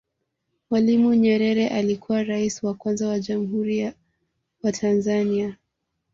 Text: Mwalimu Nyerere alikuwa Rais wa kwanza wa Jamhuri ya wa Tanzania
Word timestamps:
Mwalimu 0.69 1.13
Nyerere 1.15 1.67
alikuwa 1.67 2.23
Rais 2.23 2.63
wa 2.63 2.73
kwanza 2.73 3.07
wa 3.07 3.19
Jamhuri 3.19 3.77
ya 3.77 3.93
wa 4.63 4.71
Tanzania 4.71 5.55